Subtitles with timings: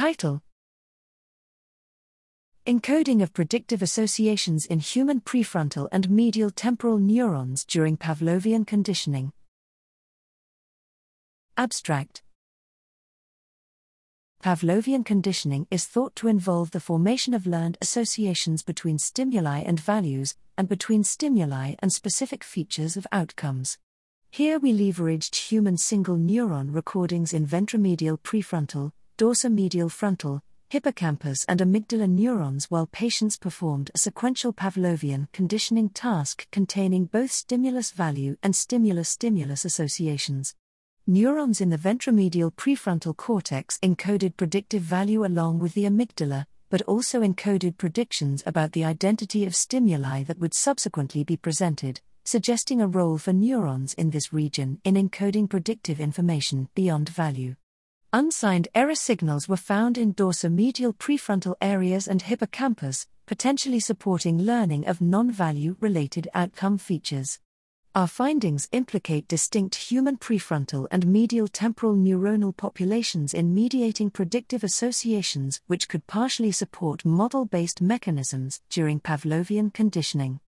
[0.00, 0.40] Title
[2.66, 9.34] Encoding of predictive associations in human prefrontal and medial temporal neurons during Pavlovian conditioning.
[11.58, 12.22] Abstract
[14.42, 20.34] Pavlovian conditioning is thought to involve the formation of learned associations between stimuli and values,
[20.56, 23.76] and between stimuli and specific features of outcomes.
[24.30, 30.40] Here we leveraged human single neuron recordings in ventromedial prefrontal, dorsomedial frontal,
[30.70, 37.90] hippocampus, and amygdala neurons while patients performed a sequential Pavlovian conditioning task containing both stimulus
[37.90, 40.54] value and stimulus stimulus associations.
[41.06, 47.20] Neurons in the ventromedial prefrontal cortex encoded predictive value along with the amygdala, but also
[47.20, 53.18] encoded predictions about the identity of stimuli that would subsequently be presented, suggesting a role
[53.18, 57.54] for neurons in this region in encoding predictive information beyond value.
[58.12, 65.00] Unsigned error signals were found in dorsomedial prefrontal areas and hippocampus, potentially supporting learning of
[65.00, 67.38] non value related outcome features.
[67.94, 75.60] Our findings implicate distinct human prefrontal and medial temporal neuronal populations in mediating predictive associations
[75.68, 80.40] which could partially support model based mechanisms during Pavlovian conditioning.